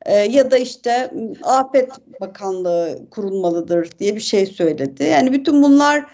[0.05, 1.11] E, ya da işte
[1.43, 5.03] Afet Bakanlığı kurulmalıdır diye bir şey söyledi.
[5.03, 6.05] Yani bütün bunlar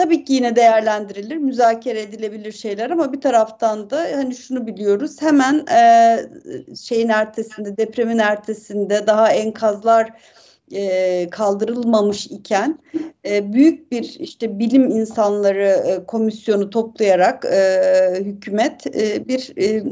[0.00, 5.66] tabii ki yine değerlendirilir, müzakere edilebilir şeyler ama bir taraftan da hani şunu biliyoruz hemen
[5.66, 6.18] e,
[6.76, 10.10] şeyin ertesinde, depremin ertesinde daha enkazlar
[10.72, 12.78] e, kaldırılmamış iken
[13.26, 17.80] e, büyük bir işte bilim insanları e, komisyonu toplayarak e,
[18.20, 19.82] hükümet e, bir e,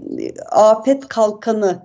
[0.51, 1.83] afet kalkanı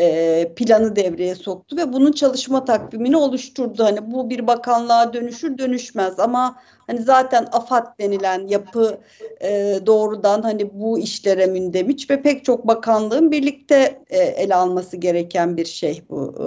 [0.00, 3.84] e, planı devreye soktu ve bunun çalışma takvimini oluşturdu.
[3.84, 9.00] Hani bu bir bakanlığa dönüşür dönüşmez ama hani zaten AFAD denilen yapı
[9.42, 15.56] e, doğrudan hani bu işlere mündemiş ve pek çok bakanlığın birlikte e, ele alması gereken
[15.56, 16.42] bir şey bu e,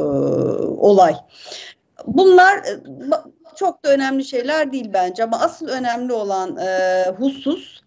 [0.66, 1.16] olay.
[2.08, 2.80] Bunlar e,
[3.56, 7.84] çok da önemli şeyler değil bence ama asıl önemli olan e, husus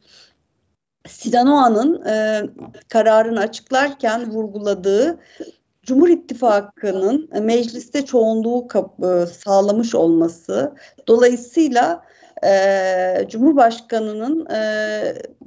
[1.09, 2.43] Sinan Oğan'ın e,
[2.89, 5.19] kararını açıklarken vurguladığı
[5.87, 8.69] Cumhur İttifakı'nın mecliste çoğunluğu
[9.03, 10.75] e, sağlamış olması
[11.09, 12.03] dolayısıyla
[12.45, 14.61] e, Cumhurbaşkanı'nın e,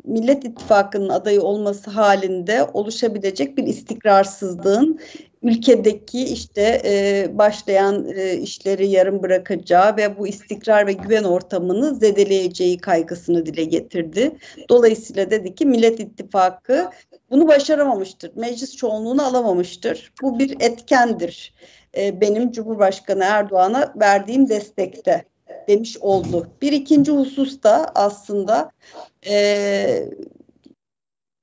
[0.04, 5.00] Millet İttifakı'nın adayı olması halinde oluşabilecek bir istikrarsızlığın
[5.44, 12.78] ülkedeki işte e, başlayan e, işleri yarım bırakacağı ve bu istikrar ve güven ortamını zedeleyeceği
[12.78, 14.32] kaygısını dile getirdi.
[14.70, 16.90] Dolayısıyla dedi ki Millet İttifakı
[17.32, 18.32] bunu başaramamıştır.
[18.36, 20.14] Meclis çoğunluğunu alamamıştır.
[20.22, 21.54] Bu bir etkendir.
[21.98, 25.26] E, benim Cumhurbaşkanı Erdoğan'a verdiğim destekte
[25.68, 26.48] demiş oldu.
[26.62, 28.72] Bir ikinci husus da aslında
[29.28, 30.10] e,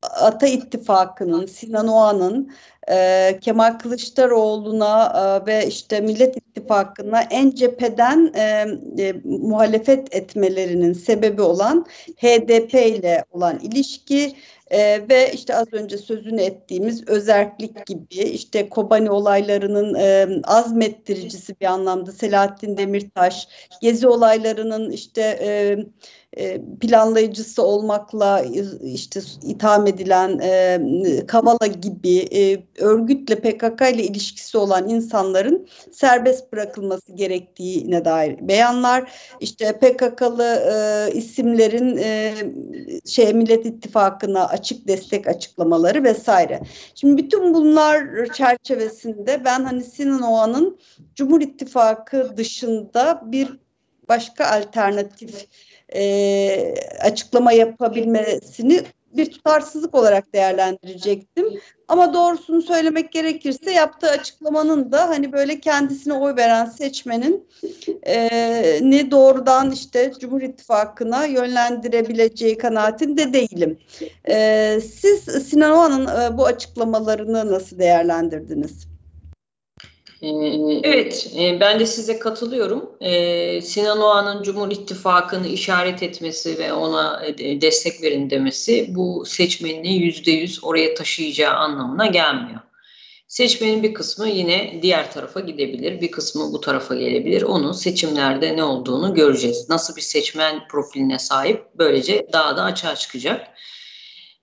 [0.02, 2.52] Ata İttifakı'nın, Sinan Oğan'ın
[2.90, 8.66] e, Kemal Kılıçdaroğlu'na e, ve işte Millet İttifakı'na en cepheden e,
[8.98, 14.36] e, muhalefet etmelerinin sebebi olan HDP ile olan ilişki
[14.70, 21.66] e, ve işte az önce sözünü ettiğimiz özerklik gibi işte Kobani olaylarının e, azmettiricisi bir
[21.66, 23.48] anlamda Selahattin Demirtaş,
[23.82, 25.78] Gezi olaylarının işte e,
[26.80, 28.42] planlayıcısı olmakla
[28.82, 37.12] işte itham edilen e, Kavala gibi e, örgütle PKK ile ilişkisi olan insanların serbest bırakılması
[37.12, 42.34] gerektiğine dair beyanlar işte PKK'lı e, isimlerin e,
[43.06, 46.60] şey Millet İttifakı'na açık destek açıklamaları vesaire.
[46.94, 50.78] Şimdi bütün bunlar çerçevesinde ben hani Sinan Oğan'ın
[51.14, 53.48] Cumhur İttifakı dışında bir
[54.08, 55.46] başka alternatif
[55.94, 58.82] e, açıklama yapabilmesini
[59.16, 61.46] bir tutarsızlık olarak değerlendirecektim.
[61.88, 67.48] Ama doğrusunu söylemek gerekirse yaptığı açıklamanın da hani böyle kendisine oy veren seçmenin
[68.06, 68.28] e,
[68.82, 73.78] ne doğrudan işte Cumhur İttifakı'na yönlendirebileceği kanaatinde değilim.
[74.28, 78.95] E, siz Sinan Oğan'ın e, bu açıklamalarını nasıl değerlendirdiniz?
[80.22, 80.28] Ee,
[80.82, 82.90] evet, e, ben de size katılıyorum.
[83.00, 89.96] Ee, Sinan Oğan'ın Cumhur İttifakı'nı işaret etmesi ve ona e, destek verin demesi bu seçmenini
[89.96, 92.60] yüzde yüz oraya taşıyacağı anlamına gelmiyor.
[93.28, 97.42] Seçmenin bir kısmı yine diğer tarafa gidebilir, bir kısmı bu tarafa gelebilir.
[97.42, 99.68] Onun seçimlerde ne olduğunu göreceğiz.
[99.70, 103.46] Nasıl bir seçmen profiline sahip böylece daha da açığa çıkacak.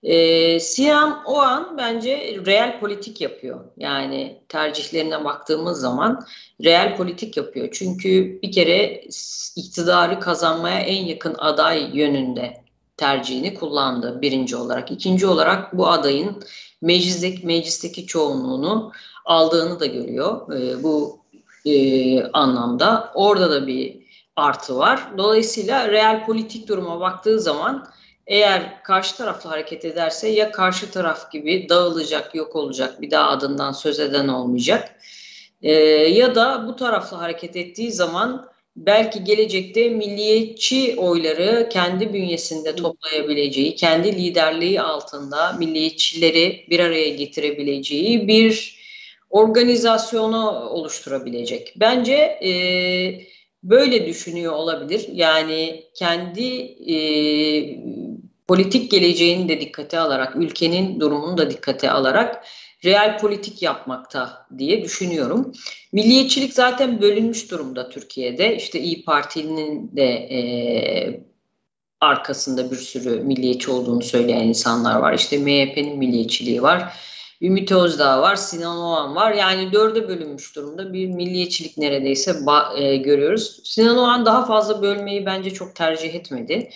[0.04, 3.60] E, Siyam o an bence real politik yapıyor.
[3.76, 6.26] Yani tercihlerine baktığımız zaman
[6.64, 7.68] real politik yapıyor.
[7.72, 9.04] Çünkü bir kere
[9.56, 12.64] iktidarı kazanmaya en yakın aday yönünde
[12.96, 14.90] tercihini kullandı birinci olarak.
[14.90, 16.42] İkinci olarak bu adayın
[16.82, 18.92] meclisteki, meclisteki çoğunluğunu
[19.24, 21.18] aldığını da görüyor e, bu
[21.64, 23.10] e, anlamda.
[23.14, 23.96] Orada da bir
[24.36, 25.08] artı var.
[25.18, 27.86] Dolayısıyla real politik duruma baktığı zaman
[28.26, 33.72] eğer karşı tarafla hareket ederse ya karşı taraf gibi dağılacak, yok olacak, bir daha adından
[33.72, 34.96] söz eden olmayacak.
[35.62, 43.74] E, ya da bu tarafla hareket ettiği zaman belki gelecekte milliyetçi oyları kendi bünyesinde toplayabileceği,
[43.74, 48.84] kendi liderliği altında milliyetçileri bir araya getirebileceği bir
[49.30, 51.74] organizasyonu oluşturabilecek.
[51.76, 52.50] Bence e,
[53.62, 55.06] böyle düşünüyor olabilir.
[55.12, 56.46] Yani kendi
[56.90, 56.96] e,
[58.48, 62.44] politik geleceğini de dikkate alarak, ülkenin durumunu da dikkate alarak
[62.84, 65.52] real politik yapmakta diye düşünüyorum.
[65.92, 68.56] Milliyetçilik zaten bölünmüş durumda Türkiye'de.
[68.56, 70.40] İşte İyi Parti'nin de e,
[72.00, 75.14] arkasında bir sürü milliyetçi olduğunu söyleyen insanlar var.
[75.14, 76.92] İşte MHP'nin milliyetçiliği var.
[77.42, 79.32] Ümit Özdağ var, Sinan Oğan var.
[79.32, 82.36] Yani dörde bölünmüş durumda bir milliyetçilik neredeyse
[82.78, 83.60] e, görüyoruz.
[83.64, 86.70] Sinan Oğan daha fazla bölmeyi bence çok tercih etmedi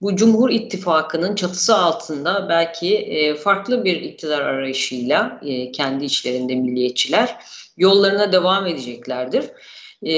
[0.00, 7.36] bu Cumhur İttifakı'nın çatısı altında belki e, farklı bir iktidar arayışıyla e, kendi içlerinde milliyetçiler
[7.76, 9.44] yollarına devam edeceklerdir.
[10.06, 10.14] E,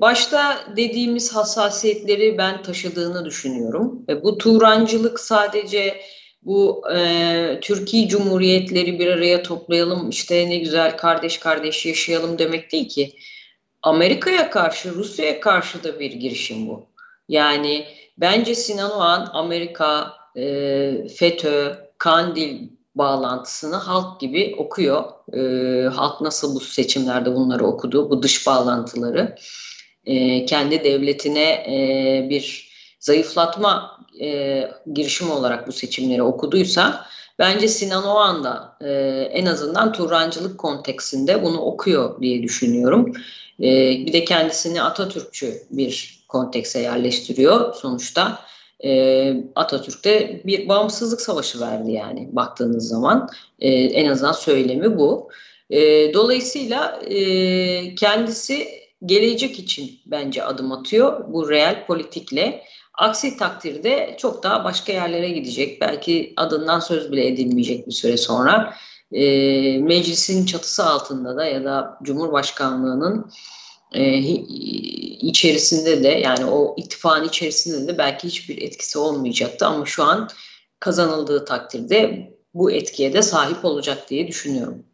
[0.00, 4.04] başta dediğimiz hassasiyetleri ben taşıdığını düşünüyorum.
[4.08, 6.00] E, bu Turancılık sadece
[6.42, 12.88] bu e, Türkiye Cumhuriyetleri bir araya toplayalım işte ne güzel kardeş kardeş yaşayalım demek değil
[12.88, 13.12] ki.
[13.82, 16.93] Amerika'ya karşı, Rusya'ya karşı da bir girişim bu.
[17.28, 17.86] Yani
[18.18, 25.04] Bence Sinan Oğan Amerika, e, FETÖ, Kandil bağlantısını halk gibi okuyor.
[25.32, 29.36] E, halk nasıl bu seçimlerde bunları okudu, bu dış bağlantıları.
[30.06, 32.68] E, kendi devletine e, bir
[33.00, 37.06] zayıflatma e, girişimi olarak bu seçimleri okuduysa
[37.38, 38.90] bence Sinan Oğan da e,
[39.32, 43.12] en azından Turancılık konteksinde bunu okuyor diye düşünüyorum.
[43.60, 43.66] E,
[44.06, 48.38] bir de kendisini Atatürkçü bir kontekse yerleştiriyor sonuçta.
[48.84, 48.90] E,
[49.54, 53.28] Atatürk'te bir bağımsızlık savaşı verdi yani baktığınız zaman.
[53.60, 55.30] E, en azından söylemi bu.
[55.70, 58.68] E, dolayısıyla e, kendisi
[59.04, 62.62] gelecek için bence adım atıyor bu real politikle.
[62.98, 65.80] Aksi takdirde çok daha başka yerlere gidecek.
[65.80, 68.74] Belki adından söz bile edilmeyecek bir süre sonra.
[69.12, 69.24] E,
[69.78, 73.30] meclisin çatısı altında da ya da Cumhurbaşkanlığının
[73.94, 74.18] e,
[75.28, 80.30] içerisinde de yani o ittifakın içerisinde de belki hiçbir etkisi olmayacaktı ama şu an
[80.80, 84.86] kazanıldığı takdirde bu etkiye de sahip olacak diye düşünüyorum.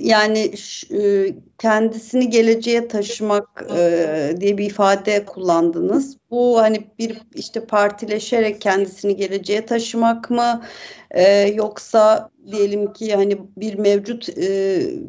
[0.00, 0.52] Yani
[0.90, 1.26] e,
[1.58, 6.16] kendisini geleceğe taşımak e, diye bir ifade kullandınız.
[6.30, 10.62] Bu hani bir işte partileşerek kendisini geleceğe taşımak mı
[11.10, 14.36] e, yoksa diyelim ki hani bir mevcut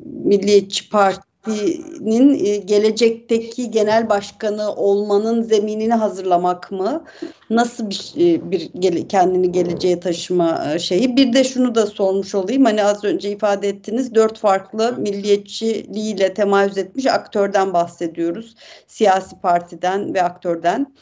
[0.04, 7.04] milliyetçi parti Parti'nin e, gelecekteki genel başkanı olmanın zeminini hazırlamak mı?
[7.50, 11.18] Nasıl bir, e, bir kendini geleceğe taşıma e, şeyi?
[11.18, 12.66] Bir de şunu da sormuş olayım.
[12.66, 18.56] Hani az önce ifade ettiniz dört farklı milliyetçiliğiyle temayüz etmiş aktörden bahsediyoruz.
[18.88, 20.96] Siyasi partiden ve aktörden.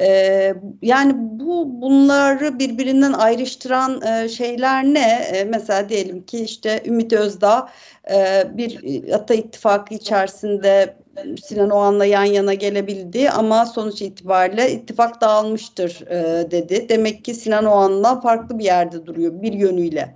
[0.00, 5.28] Ee, yani bu bunları birbirinden ayrıştıran e, şeyler ne?
[5.32, 7.68] E, mesela diyelim ki işte Ümit Özdağ
[8.10, 8.80] e, bir
[9.12, 10.96] Ata İttifakı içerisinde
[11.42, 16.88] Sinan Oğan'la yan yana gelebildi ama sonuç itibariyle ittifak dağılmıştır e, dedi.
[16.88, 20.14] Demek ki Sinan Oğan'la farklı bir yerde duruyor bir yönüyle.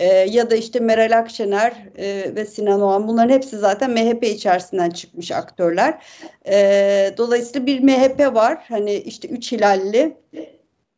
[0.00, 3.08] E, ya da işte Meral Akşener e, ve Sinan Oğan.
[3.08, 6.02] Bunların hepsi zaten MHP içerisinden çıkmış aktörler.
[6.46, 8.64] E, dolayısıyla bir MHP var.
[8.68, 10.16] Hani işte üç hilalli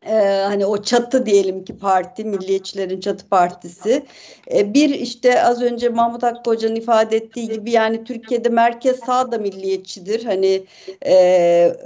[0.07, 4.07] e, hani o çatı diyelim ki parti, milliyetçilerin çatı partisi.
[4.55, 9.39] E, bir işte az önce Mahmut Hakkı ifade ettiği gibi yani Türkiye'de merkez sağ da
[9.39, 10.25] milliyetçidir.
[10.25, 10.65] Hani
[11.07, 11.77] e,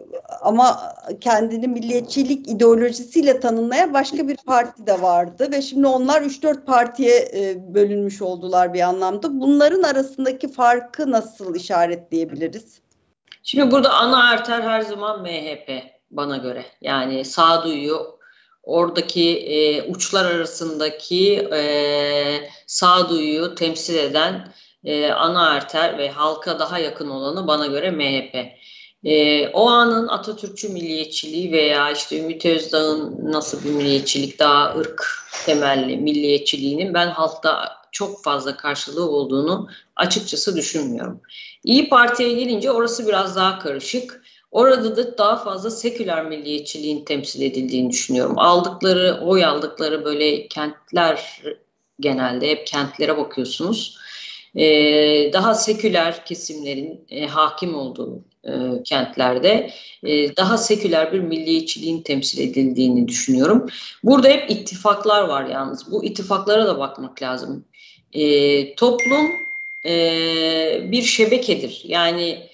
[0.40, 7.28] ama kendini milliyetçilik ideolojisiyle tanımlayan başka bir parti de vardı ve şimdi onlar 3-4 partiye
[7.34, 9.40] e, bölünmüş oldular bir anlamda.
[9.40, 12.80] Bunların arasındaki farkı nasıl işaretleyebiliriz?
[13.42, 16.66] Şimdi burada ana arter her zaman MHP bana göre.
[16.80, 18.16] Yani sağduyu
[18.62, 24.52] oradaki e, uçlar arasındaki e, sağduyuyu temsil eden
[24.84, 28.56] e, ana arter ve halka daha yakın olanı bana göre MHP.
[29.04, 35.04] E, o anın Atatürkçü milliyetçiliği veya işte Ümit Özdağ'ın nasıl bir milliyetçilik daha ırk
[35.46, 41.20] temelli milliyetçiliğinin ben halkta çok fazla karşılığı olduğunu açıkçası düşünmüyorum.
[41.64, 44.22] İyi Parti'ye gelince orası biraz daha karışık.
[44.50, 48.38] Orada da daha fazla seküler milliyetçiliğin temsil edildiğini düşünüyorum.
[48.38, 51.42] Aldıkları, oy aldıkları böyle kentler
[52.00, 53.98] genelde hep kentlere bakıyorsunuz.
[54.56, 59.70] Ee, daha seküler kesimlerin e, hakim olduğu e, kentlerde
[60.02, 63.66] e, daha seküler bir milliyetçiliğin temsil edildiğini düşünüyorum.
[64.02, 65.92] Burada hep ittifaklar var yalnız.
[65.92, 67.64] Bu ittifaklara da bakmak lazım.
[68.12, 69.26] E, toplum
[69.86, 71.82] e, bir şebekedir.
[71.84, 72.45] Yani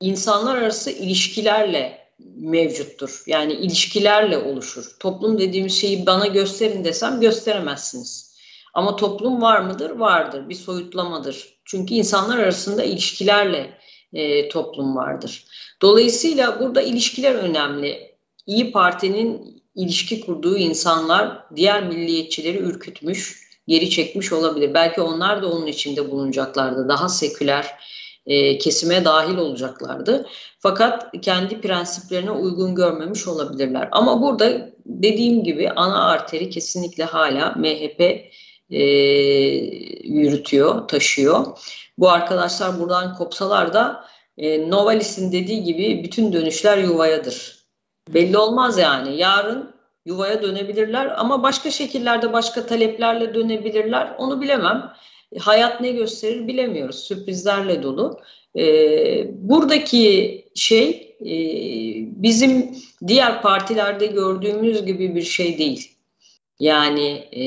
[0.00, 2.06] insanlar arası ilişkilerle
[2.36, 3.22] mevcuttur.
[3.26, 4.96] Yani ilişkilerle oluşur.
[5.00, 8.36] Toplum dediğim şeyi bana gösterin desem gösteremezsiniz.
[8.74, 9.90] Ama toplum var mıdır?
[9.90, 10.48] Vardır.
[10.48, 11.58] Bir soyutlamadır.
[11.64, 13.78] Çünkü insanlar arasında ilişkilerle
[14.12, 15.46] e, toplum vardır.
[15.82, 18.16] Dolayısıyla burada ilişkiler önemli.
[18.46, 24.74] İyi Parti'nin ilişki kurduğu insanlar diğer milliyetçileri ürkütmüş, geri çekmiş olabilir.
[24.74, 26.88] Belki onlar da onun içinde bulunacaklardı.
[26.88, 27.66] Daha seküler,
[28.26, 30.26] e, kesime dahil olacaklardı.
[30.58, 33.88] Fakat kendi prensiplerine uygun görmemiş olabilirler.
[33.92, 38.00] Ama burada dediğim gibi ana arteri kesinlikle hala MHP
[38.70, 38.84] e,
[40.04, 41.46] yürütüyor, taşıyor.
[41.98, 44.04] Bu arkadaşlar buradan kopsalar da
[44.38, 47.66] e, Novalis'in dediği gibi bütün dönüşler yuvayadır.
[48.08, 49.16] Belli olmaz yani.
[49.16, 54.14] Yarın yuvaya dönebilirler ama başka şekillerde başka taleplerle dönebilirler.
[54.18, 54.92] Onu bilemem
[55.38, 56.96] hayat ne gösterir bilemiyoruz.
[56.96, 58.20] Sürprizlerle dolu.
[58.58, 58.64] E,
[59.48, 61.32] buradaki şey e,
[62.22, 65.95] bizim diğer partilerde gördüğümüz gibi bir şey değil.
[66.60, 67.44] Yani e,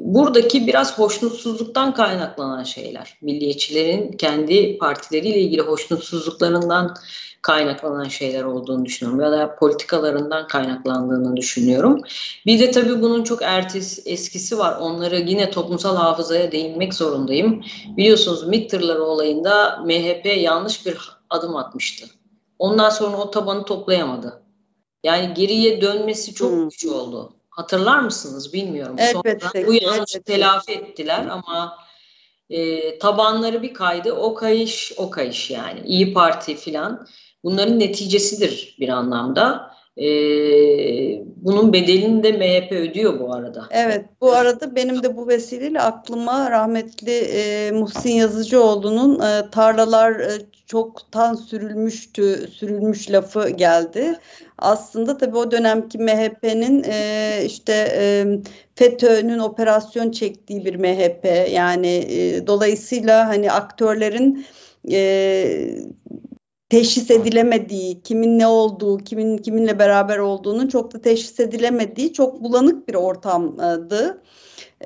[0.00, 3.18] buradaki biraz hoşnutsuzluktan kaynaklanan şeyler.
[3.22, 6.96] Milliyetçilerin kendi partileriyle ilgili hoşnutsuzluklarından
[7.42, 12.00] kaynaklanan şeyler olduğunu düşünüyorum ya da politikalarından kaynaklandığını düşünüyorum.
[12.46, 14.78] Bir de tabii bunun çok ertesi eskisi var.
[14.80, 17.64] Onları yine toplumsal hafızaya değinmek zorundayım.
[17.96, 20.98] Biliyorsunuz MİT olayında MHP yanlış bir
[21.30, 22.06] adım atmıştı.
[22.58, 24.42] Ondan sonra o tabanı toplayamadı.
[25.04, 26.68] Yani geriye dönmesi çok hmm.
[26.68, 27.32] güç oldu.
[27.56, 28.96] Hatırlar mısınız bilmiyorum.
[28.98, 29.48] Elbette.
[29.52, 31.78] Sonra bu yanlışı telafi ettiler ama
[32.50, 34.12] e, tabanları bir kaydı.
[34.12, 35.80] O kayış o kayış yani.
[35.86, 37.06] İyi Parti filan
[37.44, 39.73] bunların neticesidir bir anlamda.
[39.96, 40.06] E,
[41.36, 43.66] bunun bedelini de MHP ödüyor bu arada.
[43.70, 50.30] Evet, bu arada benim de bu vesileyle aklıma rahmetli e, Muhsin Yazıcıoğlu'nun e, tarlalar e,
[50.66, 54.14] çoktan sürülmüştü, sürülmüş lafı geldi.
[54.58, 58.26] Aslında tabii o dönemki MHP'nin e, işte e,
[58.74, 64.46] FETÖ'nün operasyon çektiği bir MHP yani e, dolayısıyla hani aktörlerin
[64.92, 65.78] e,
[66.74, 72.88] teşhis edilemediği, kimin ne olduğu, kimin kiminle beraber olduğunun çok da teşhis edilemediği çok bulanık
[72.88, 74.22] bir ortamdı.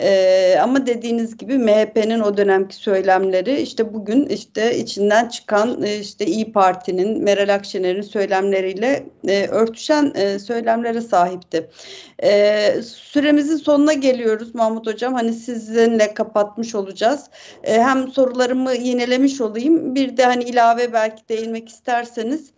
[0.01, 6.27] Ee, ama dediğiniz gibi MHP'nin o dönemki söylemleri işte bugün işte içinden çıkan e, işte
[6.27, 11.71] İyi Parti'nin Meral Akşener'in söylemleriyle e, örtüşen e, söylemlere sahipti.
[12.23, 15.15] E, süremizin sonuna geliyoruz Mahmut Hocam.
[15.15, 17.25] Hani sizinle kapatmış olacağız.
[17.65, 19.95] E, hem sorularımı yinelemiş olayım.
[19.95, 22.51] Bir de hani ilave belki değinmek isterseniz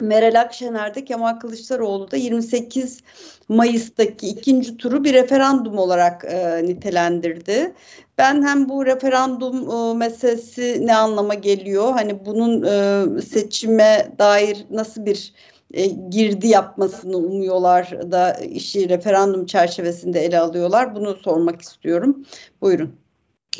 [0.00, 3.00] Meral Akşener'de Kemal Kılıçdaroğlu da 28
[3.48, 7.74] Mayıs'taki ikinci turu bir referandum olarak e, nitelendirdi.
[8.18, 11.92] Ben hem bu referandum e, meselesi ne anlama geliyor?
[11.92, 15.32] Hani bunun e, seçime dair nasıl bir
[15.74, 20.94] e, girdi yapmasını umuyorlar da işi referandum çerçevesinde ele alıyorlar.
[20.94, 22.26] Bunu sormak istiyorum.
[22.60, 22.96] Buyurun.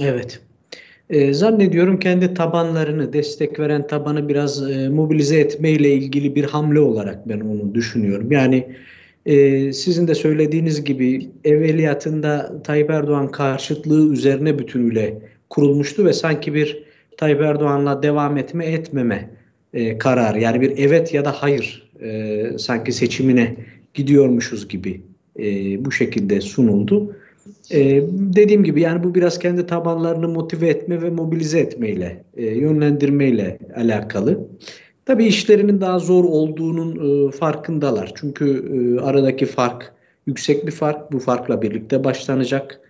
[0.01, 0.47] Evet.
[1.11, 7.28] E, zannediyorum kendi tabanlarını, destek veren tabanı biraz e, mobilize etmeyle ilgili bir hamle olarak
[7.28, 8.32] ben onu düşünüyorum.
[8.32, 8.66] Yani
[9.26, 15.18] e, sizin de söylediğiniz gibi evveliyatında Tayyip Erdoğan karşıtlığı üzerine bütünüyle
[15.50, 16.84] kurulmuştu ve sanki bir
[17.16, 19.30] Tayyip Erdoğan'la devam etme etmeme
[19.74, 23.56] e, kararı yani bir evet ya da hayır e, sanki seçimine
[23.94, 25.00] gidiyormuşuz gibi
[25.38, 25.44] e,
[25.84, 27.16] bu şekilde sunuldu.
[27.72, 33.58] Ee, dediğim gibi yani bu biraz kendi tabanlarını motive etme ve mobilize etmeyle, e, yönlendirmeyle
[33.76, 34.48] alakalı.
[35.06, 38.12] Tabii işlerinin daha zor olduğunun e, farkındalar.
[38.14, 39.92] Çünkü e, aradaki fark
[40.26, 41.12] yüksek bir fark.
[41.12, 42.80] Bu farkla birlikte başlanacak.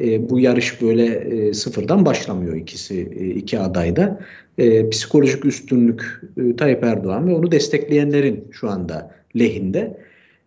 [0.00, 4.20] E, bu yarış böyle e, sıfırdan başlamıyor ikisi e, iki adayda.
[4.58, 10.00] E, psikolojik üstünlük e, Tayyip Erdoğan ve onu destekleyenlerin şu anda lehinde.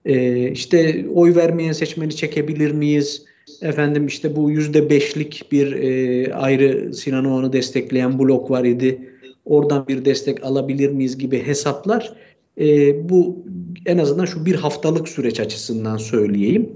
[0.05, 3.30] E, işte oy vermeyen seçmeni çekebilir miyiz?
[3.61, 9.11] Efendim işte bu yüzde beşlik bir e, ayrı Sinan Oğan'ı destekleyen blok var idi.
[9.45, 12.13] Oradan bir destek alabilir miyiz gibi hesaplar
[12.59, 13.45] e, bu
[13.85, 16.69] en azından şu bir haftalık süreç açısından söyleyeyim.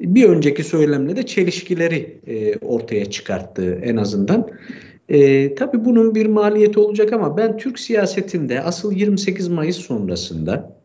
[0.00, 4.48] Bir önceki söylemle de çelişkileri e, ortaya çıkarttı en azından.
[5.08, 10.80] E, tabii bunun bir maliyeti olacak ama ben Türk siyasetinde asıl 28 Mayıs sonrasında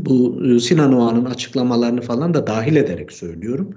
[0.00, 3.74] bu e, Sinan Oğan'ın açıklamalarını falan da dahil ederek söylüyorum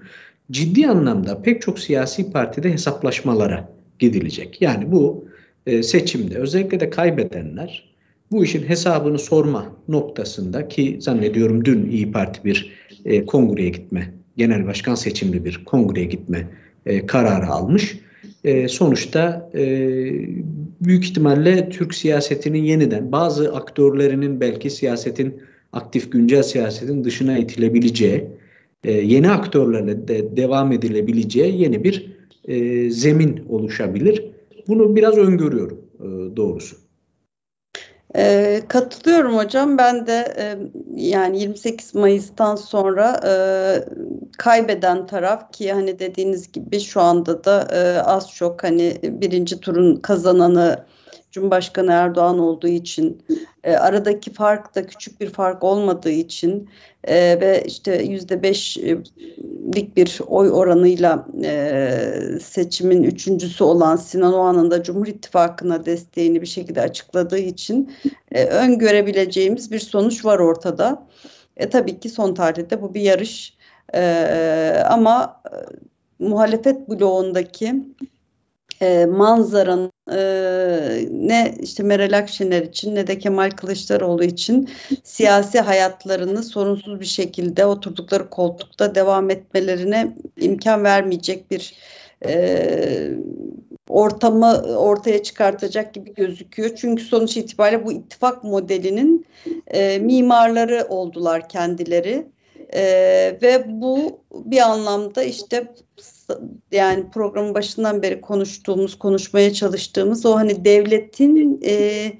[0.51, 3.69] ciddi anlamda pek çok siyasi partide hesaplaşmalara
[3.99, 4.61] gidilecek.
[4.61, 5.25] Yani bu
[5.65, 7.89] e, seçimde özellikle de kaybedenler
[8.31, 12.73] bu işin hesabını sorma noktasında ki zannediyorum dün İyi Parti bir
[13.05, 16.47] e, kongreye gitme, genel başkan seçimli bir kongreye gitme
[16.85, 17.99] e, kararı almış.
[18.43, 19.63] E, sonuçta e,
[20.81, 25.41] büyük ihtimalle Türk siyasetinin yeniden bazı aktörlerinin belki siyasetin
[25.73, 28.27] aktif güncel siyasetin dışına itilebileceği
[28.83, 34.31] e, yeni aktörlerle de devam edilebileceği yeni bir e, zemin oluşabilir.
[34.67, 36.75] Bunu biraz öngörüyorum e, doğrusu.
[38.15, 39.77] E, katılıyorum hocam.
[39.77, 40.57] Ben de e,
[40.95, 43.31] yani 28 Mayıs'tan sonra e,
[44.37, 49.95] kaybeden taraf ki hani dediğiniz gibi şu anda da e, az çok hani birinci turun
[49.95, 50.85] kazananı
[51.31, 53.21] Cumhurbaşkanı Erdoğan olduğu için
[53.63, 56.69] e, aradaki fark da küçük bir fark olmadığı için
[57.03, 62.01] e, ve işte yüzde beşlik bir oy oranıyla e,
[62.41, 67.91] seçimin üçüncüsü olan Sinan Oğan'ın da Cumhur İttifakı'na desteğini bir şekilde açıkladığı için
[68.31, 71.07] e, öngörebileceğimiz bir sonuç var ortada.
[71.57, 73.57] E, tabii ki son tarihte bu bir yarış
[73.93, 75.55] e, ama e,
[76.25, 77.75] muhalefet bloğundaki
[78.81, 80.19] e, manzaranın e,
[81.11, 84.69] ne işte Meral Akşener için ne de Kemal Kılıçdaroğlu için
[85.03, 91.73] siyasi hayatlarını sorunsuz bir şekilde oturdukları koltukta devam etmelerine imkan vermeyecek bir
[92.25, 93.11] e,
[93.89, 96.75] ortamı ortaya çıkartacak gibi gözüküyor.
[96.75, 99.25] Çünkü sonuç itibariyle bu ittifak modelinin
[99.67, 102.27] e, mimarları oldular kendileri.
[102.73, 102.81] E,
[103.41, 105.73] ve bu bir anlamda işte
[106.71, 112.11] yani programın başından beri konuştuğumuz, konuşmaya çalıştığımız o hani devletin e,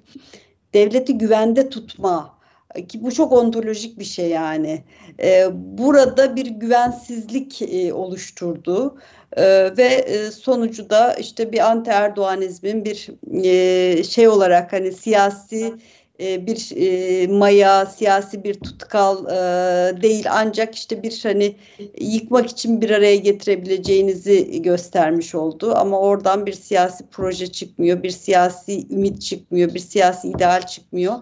[0.74, 2.40] devleti güvende tutma
[2.88, 4.84] ki bu çok ontolojik bir şey yani.
[5.24, 8.98] E, burada bir güvensizlik e, oluşturdu
[9.38, 13.08] e, ve e, sonucu da işte bir anti Erdoğanizmin bir
[13.44, 15.74] e, şey olarak hani siyasi
[16.20, 21.56] e, bir e, maya, siyasi bir tutkal e, değil ancak işte bir hani
[22.00, 25.74] yıkmak için bir araya getirebileceğinizi göstermiş oldu.
[25.76, 31.16] Ama oradan bir siyasi proje çıkmıyor, bir siyasi ümit çıkmıyor, bir siyasi ideal çıkmıyor.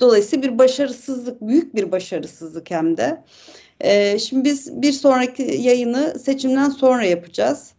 [0.00, 3.24] Dolayısıyla bir başarısızlık, büyük bir başarısızlık hem de.
[4.18, 7.74] Şimdi biz bir sonraki yayını seçimden sonra yapacağız.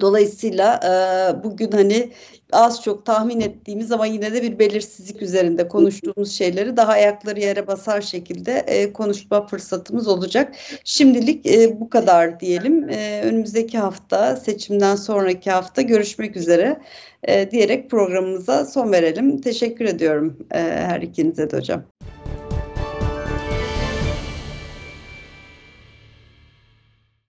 [0.00, 2.10] Dolayısıyla e, bugün hani
[2.52, 7.66] az çok tahmin ettiğimiz ama yine de bir belirsizlik üzerinde konuştuğumuz şeyleri daha ayakları yere
[7.66, 10.54] basar şekilde e, konuşma fırsatımız olacak.
[10.84, 12.88] Şimdilik e, bu kadar diyelim.
[12.88, 16.80] E, önümüzdeki hafta seçimden sonraki hafta görüşmek üzere
[17.22, 19.40] e, diyerek programımıza son verelim.
[19.40, 21.84] Teşekkür ediyorum e, her ikinize de hocam.